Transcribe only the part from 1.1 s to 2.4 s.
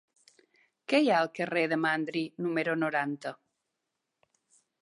ha al carrer de Mandri